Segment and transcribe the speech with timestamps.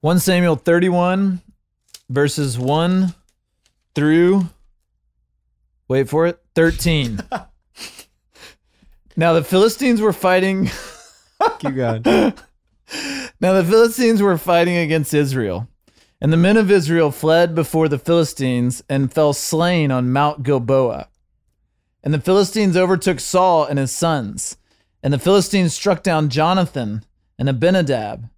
[0.00, 1.40] 1 Samuel 31,
[2.08, 3.14] verses 1
[3.96, 4.48] through,
[5.88, 7.18] wait for it, 13.
[9.16, 10.70] now the Philistines were fighting.
[11.58, 12.32] Keep going.
[13.40, 15.68] Now the Philistines were fighting against Israel.
[16.20, 21.08] And the men of Israel fled before the Philistines and fell slain on Mount Gilboa.
[22.02, 24.56] And the Philistines overtook Saul and his sons.
[25.04, 27.04] And the Philistines struck down Jonathan
[27.38, 28.28] and Abinadab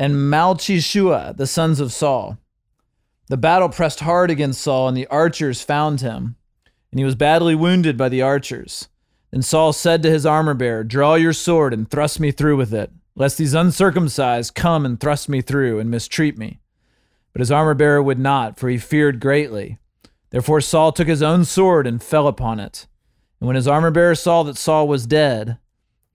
[0.00, 2.38] and Malchishua, the sons of Saul.
[3.28, 6.36] The battle pressed hard against Saul, and the archers found him.
[6.90, 8.88] And he was badly wounded by the archers.
[9.30, 12.72] Then Saul said to his armor bearer, Draw your sword and thrust me through with
[12.72, 16.60] it, lest these uncircumcised come and thrust me through and mistreat me.
[17.34, 19.76] But his armor bearer would not, for he feared greatly.
[20.30, 22.86] Therefore Saul took his own sword and fell upon it.
[23.38, 25.58] And when his armor bearer saw that Saul was dead,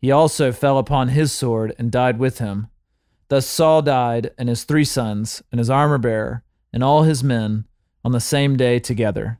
[0.02, 2.70] he also fell upon his sword and died with him.
[3.28, 7.66] Thus Saul died, and his three sons, and his armor bearer, and all his men,
[8.04, 9.40] on the same day together.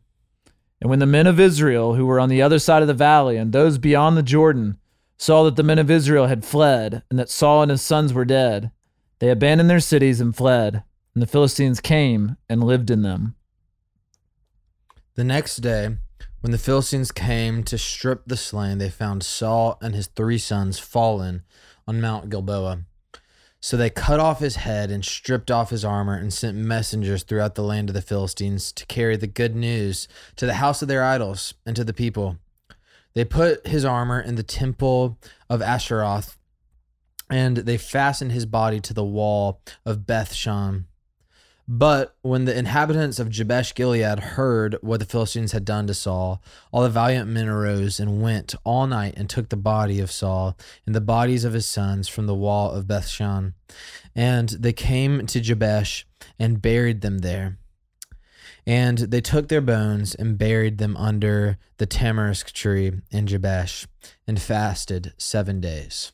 [0.82, 3.38] And when the men of Israel, who were on the other side of the valley,
[3.38, 4.78] and those beyond the Jordan,
[5.18, 8.26] saw that the men of Israel had fled, and that Saul and his sons were
[8.26, 8.72] dead,
[9.20, 10.84] they abandoned their cities and fled.
[11.14, 13.36] And the Philistines came and lived in them.
[15.16, 15.96] The next day,
[16.42, 20.78] when the Philistines came to strip the slain, they found Saul and his three sons
[20.78, 21.44] fallen
[21.88, 22.82] on Mount Gilboa.
[23.66, 27.56] So they cut off his head and stripped off his armor and sent messengers throughout
[27.56, 31.04] the land of the Philistines to carry the good news to the house of their
[31.04, 32.38] idols and to the people.
[33.16, 35.18] They put his armor in the temple
[35.50, 36.38] of Ashtaroth
[37.28, 40.86] and they fastened his body to the wall of Beth Shan.
[41.68, 46.42] But when the inhabitants of Jabesh Gilead heard what the Philistines had done to Saul,
[46.72, 50.56] all the valiant men arose and went all night and took the body of Saul
[50.86, 53.54] and the bodies of his sons from the wall of Bethshan.
[54.16, 56.06] And they came to Jabesh
[56.38, 57.58] and buried them there.
[58.68, 63.88] And they took their bones and buried them under the tamarisk tree in Jabesh
[64.28, 66.12] and fasted seven days.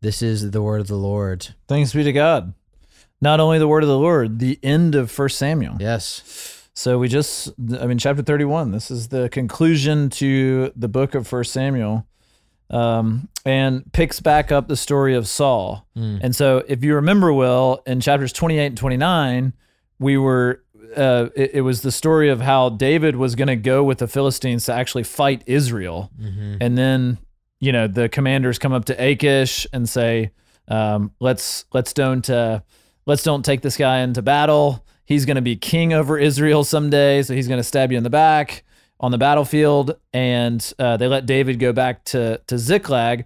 [0.00, 1.48] This is the word of the Lord.
[1.66, 2.54] Thanks be to God.
[3.20, 5.76] Not only the word of the Lord, the end of First Samuel.
[5.80, 6.66] Yes.
[6.74, 7.48] So we just,
[7.80, 12.06] I mean, chapter 31, this is the conclusion to the book of First Samuel
[12.70, 15.88] um, and picks back up the story of Saul.
[15.96, 16.20] Mm.
[16.22, 19.54] And so if you remember well, in chapters 28 and 29,
[19.98, 20.62] we were,
[20.96, 24.06] uh, it, it was the story of how David was going to go with the
[24.06, 26.12] Philistines to actually fight Israel.
[26.20, 26.58] Mhm.
[26.60, 27.18] And then,
[27.58, 30.30] you know, the commanders come up to Achish and say,
[30.68, 32.60] um, let's, let's don't, uh,
[33.08, 34.84] let's don't take this guy into battle.
[35.06, 37.22] He's going to be king over Israel someday.
[37.22, 38.62] So he's going to stab you in the back
[39.00, 39.96] on the battlefield.
[40.12, 43.24] And uh, they let David go back to, to Ziklag.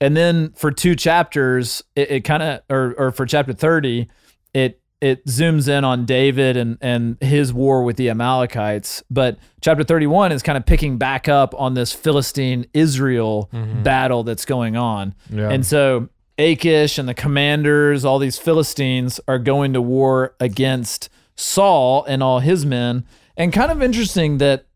[0.00, 4.08] And then for two chapters, it, it kind of, or, or for chapter 30,
[4.54, 9.02] it, it zooms in on David and, and his war with the Amalekites.
[9.10, 13.50] But chapter 31 is kind of picking back up on this Philistine Israel
[13.82, 15.14] battle that's going on.
[15.30, 15.50] Yeah.
[15.50, 22.04] And so Achish and the commanders, all these Philistines, are going to war against Saul
[22.04, 23.06] and all his men.
[23.36, 24.66] And kind of interesting that,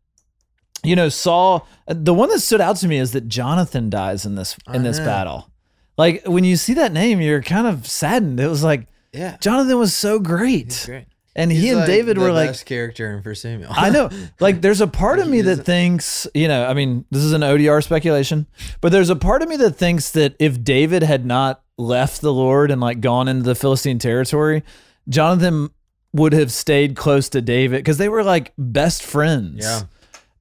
[0.82, 1.66] you know, Saul.
[1.86, 4.98] The one that stood out to me is that Jonathan dies in this in this
[4.98, 5.04] know.
[5.04, 5.50] battle.
[5.98, 8.40] Like when you see that name, you're kind of saddened.
[8.40, 9.36] It was like Yeah.
[9.40, 11.06] Jonathan was so great, Great.
[11.36, 13.70] And he and like David the were like, best character in First Samuel.
[13.74, 14.10] I know.
[14.40, 17.42] Like, there's a part of me that thinks, you know, I mean, this is an
[17.42, 18.46] ODR speculation,
[18.80, 22.32] but there's a part of me that thinks that if David had not left the
[22.32, 24.62] Lord and like gone into the Philistine territory,
[25.08, 25.70] Jonathan
[26.12, 29.64] would have stayed close to David because they were like best friends.
[29.64, 29.82] Yeah.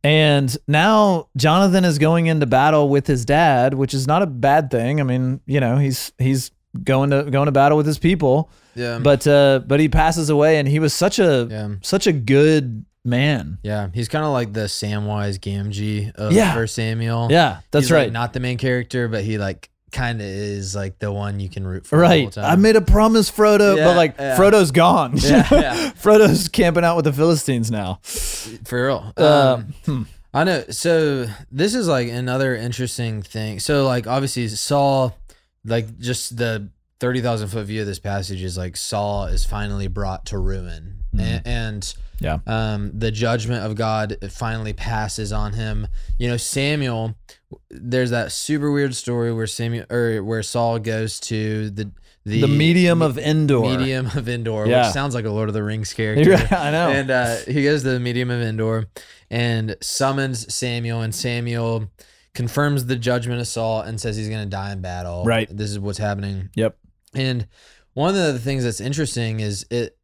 [0.03, 4.71] And now Jonathan is going into battle with his dad, which is not a bad
[4.71, 5.01] thing.
[5.01, 6.51] I mean, you know, he's he's
[6.83, 8.99] going to going to battle with his people, Yeah.
[8.99, 11.69] but uh, but he passes away, and he was such a yeah.
[11.81, 13.57] such a good man.
[13.63, 13.89] Yeah.
[13.93, 16.53] He's kind of like the Samwise Gamgee of Yeah.
[16.53, 17.27] First Samuel.
[17.31, 18.11] Yeah, that's He's, like, right.
[18.11, 21.65] not the main character, but he like kind of is like the one you can
[21.65, 21.97] root for.
[21.97, 22.31] right.
[22.31, 24.37] The whole I made a promise, Frodo, Yeah, but like yeah.
[24.37, 25.13] Frodo's gone.
[25.17, 25.91] Yeah, yeah.
[25.93, 27.99] Frodo's camping out with the Philistines now.
[28.03, 29.13] for real.
[29.17, 30.03] Uh, Um, hmm.
[30.31, 30.63] I know.
[30.69, 33.59] So this is like another interesting thing.
[33.59, 35.17] So like obviously Saul,
[35.65, 36.69] like just the
[36.99, 41.03] thirty thousand foot view of this passage is like Saul is finally brought to ruin,
[41.17, 42.01] and, and Mm-hmm.
[42.21, 42.39] Yeah.
[42.47, 45.87] um, the judgment of God finally passes on him.
[46.17, 47.15] You know, Samuel.
[47.71, 51.91] There's that super weird story where Samuel or where Saul goes to the
[52.25, 53.61] the, The medium of Endor.
[53.61, 54.83] medium of Endor, Yeah.
[54.85, 56.23] which sounds like a Lord of the Rings character.
[56.31, 56.89] You're I know.
[56.91, 58.87] And uh, he goes to the medium of Endor
[59.31, 61.89] and summons Samuel, and Samuel
[62.33, 65.23] confirms the judgment of Saul and says he's going to die in battle.
[65.25, 65.47] Right.
[65.49, 66.49] This is what's happening.
[66.55, 66.77] Yep.
[67.13, 67.47] And
[67.93, 69.97] One of the things that's interesting is it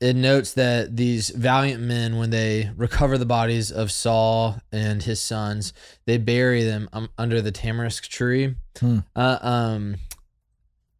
[0.00, 5.20] it notes that these valiant men, when they recover the bodies of Saul and his
[5.20, 5.72] sons,
[6.04, 8.54] they bury them um, under the tamarisk tree.
[8.78, 8.98] Hmm.
[9.16, 9.96] Uh, um,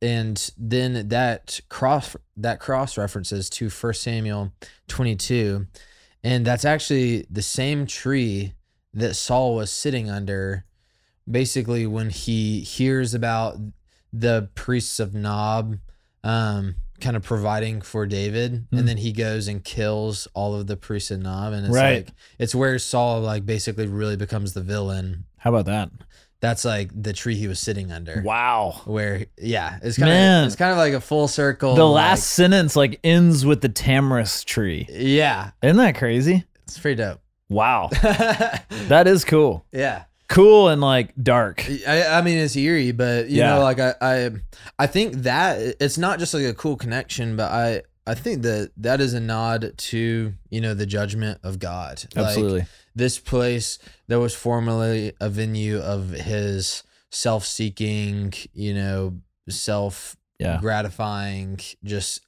[0.00, 4.52] and then that cross that cross references to First Samuel
[4.86, 5.66] twenty two,
[6.22, 8.54] and that's actually the same tree
[8.94, 10.64] that Saul was sitting under.
[11.30, 13.56] Basically, when he hears about
[14.12, 15.78] the priests of Nob,
[16.24, 18.78] um, kind of providing for David, Hmm.
[18.78, 22.06] and then he goes and kills all of the priests of Nob, and it's Right.
[22.06, 25.24] like it's where Saul like basically really becomes the villain.
[25.38, 25.90] How about that?
[26.40, 28.22] That's like the tree he was sitting under.
[28.24, 28.82] Wow.
[28.84, 30.42] Where yeah, it's kind Man.
[30.44, 31.74] of it's kind of like a full circle.
[31.74, 34.86] The like- last sentence like ends with the tamarisk tree.
[34.90, 36.44] yeah, Isn't that crazy?
[36.64, 37.20] it's pretty dope.
[37.48, 37.90] Wow.
[38.88, 39.64] That is cool.
[39.72, 40.04] yeah.
[40.28, 41.64] Cool and like dark.
[41.86, 43.54] I, I mean it's eerie, but you Yeah.
[43.54, 44.30] know, like I, I
[44.78, 48.72] I think that it's not just like a cool connection, but I I think that
[48.76, 52.04] that is a nod to you know the judgment of God.
[52.14, 52.66] Like, Absolutely.
[52.94, 53.78] this place
[54.08, 60.58] that was formerly a venue of his self-seeking, you know, self Yeah.
[60.60, 62.20] gratifying, just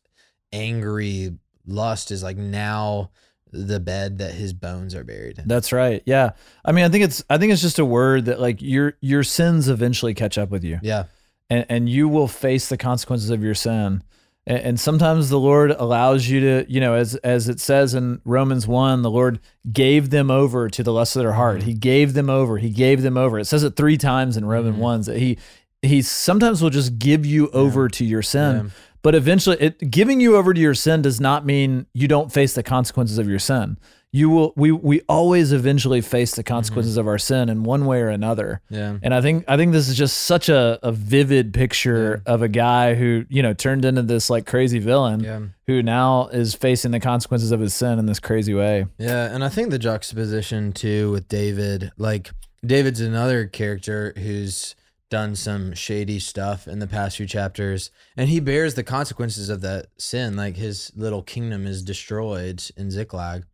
[0.52, 1.32] angry
[1.66, 3.10] lust is like now
[3.52, 5.48] the bed that his bones are buried in.
[5.48, 6.02] That's right.
[6.06, 6.30] Yeah.
[6.64, 9.22] I mean, I think it's I think it's just a word that like your your
[9.22, 10.78] sins eventually catch up with you.
[10.82, 11.04] Yeah.
[11.48, 14.02] and, and you will face the consequences of your sin.
[14.46, 18.20] And, and sometimes the Lord allows you to, you know, as as it says in
[18.24, 19.38] Romans one, the Lord
[19.72, 21.64] gave them over to the lust of their heart.
[21.64, 22.56] He gave them over.
[22.58, 23.38] He gave them over.
[23.38, 24.80] It says it three times in Romans Mhm.
[24.80, 25.38] ones that he
[25.82, 28.56] he sometimes will just give you over to your sin.
[28.66, 28.70] Yeah.
[29.02, 32.54] But eventually, it, giving you over to your sin does not mean you don't face
[32.54, 33.78] the consequences of your sin.
[34.12, 34.52] You will.
[34.56, 37.00] We we always eventually face the consequences mm-hmm.
[37.00, 38.60] of our sin in one way or another.
[38.68, 38.96] Yeah.
[39.04, 42.48] And I think I think this is just such a, a vivid picture of a
[42.48, 45.40] guy who you know turned into this like crazy villain Yeah.
[45.68, 48.86] who now is facing the consequences of his sin in this crazy way.
[48.98, 52.32] Yeah, and I think the juxtaposition too with David, like
[52.66, 54.74] David's another character who's
[55.10, 59.60] done some shady stuff in the past few chapters, and he bears the consequences of
[59.60, 60.36] that sin.
[60.36, 63.44] Like his little kingdom is destroyed in Ziklag,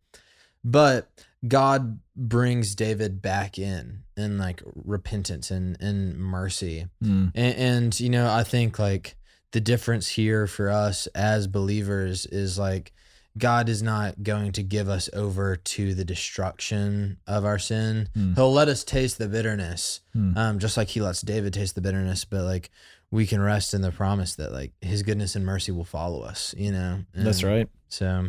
[0.63, 1.09] but
[1.45, 6.87] God brings David back in in like repentance and and mercy.
[7.03, 7.31] Mm.
[7.35, 9.17] And, and you know, I think like
[9.51, 12.93] the difference here for us as believers is like
[13.37, 18.09] God is not going to give us over to the destruction of our sin.
[18.13, 18.33] Hmm.
[18.35, 20.37] He'll let us taste the bitterness, Hmm.
[20.37, 22.25] um, just like He lets David taste the bitterness.
[22.25, 22.69] But like
[23.11, 26.53] we can rest in the promise that like His goodness and mercy will follow us.
[26.57, 27.69] You know, That's right.
[27.89, 28.27] So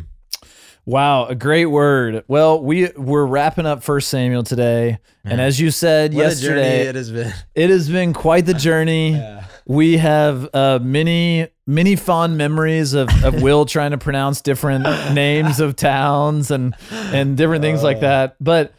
[0.85, 2.23] Wow, a great word.
[2.27, 6.61] Well, we we're wrapping up First Samuel today, and as you said what a journey
[6.61, 7.33] yesterday, it has been.
[7.53, 9.11] it has been quite the journey.
[9.19, 9.45] Yeah.
[9.65, 14.83] We have uh, many, many fond memories of, of Will trying to pronounce different
[15.13, 18.35] names of towns and and different things like that.
[18.39, 18.73] But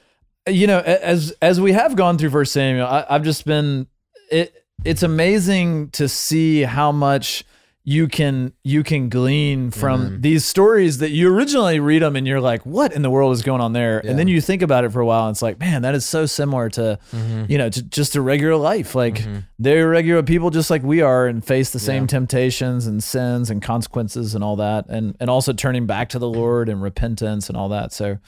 [0.49, 3.87] you know, as as we have gone through First Samuel, I, I've just been
[4.31, 4.55] it.
[4.85, 7.44] It's amazing to see how much
[7.82, 10.23] you can you can glean from Mhm.
[10.23, 13.41] these stories that you originally read them and you're like, what in the world is
[13.43, 14.03] going on there?
[14.05, 14.11] Yeah.
[14.11, 16.05] And then you think about it for a while, and it's like, man, that is
[16.05, 17.49] so similar to Mhm.
[17.49, 18.94] you know, to, just a regular life.
[18.94, 19.44] Like Mhm.
[19.59, 22.09] they're regular people just like we are and face the same Yeah.
[22.09, 24.85] temptations and sins and consequences and all that.
[24.91, 27.95] And and also turning back to the Lord and repentance and all that.
[27.95, 28.19] So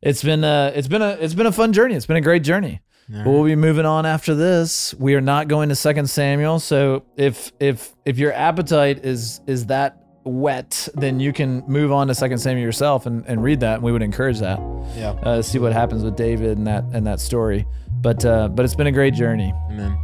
[0.00, 1.94] it's been a it's been a it's been a fun journey.
[1.94, 2.80] It's been a great journey.
[3.08, 4.94] But we'll be moving on after this.
[4.94, 6.58] We are not going to Second Samuel.
[6.58, 12.06] So if if if your appetite is is that whet, then you can move on
[12.08, 13.74] to Second Samuel yourself and, and read that.
[13.74, 14.58] And we would encourage that
[14.96, 15.10] Yeah.
[15.22, 17.66] uh, see what happens with David and that and that story.
[18.00, 19.52] But uh, but it's been a great journey.
[19.70, 19.98] Amen.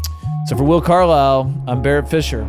[0.46, 2.46] So for Will Carlisle, I'm Barrett Fisher.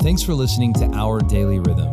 [0.00, 1.92] Thanks for listening to Our Daily Rhythm.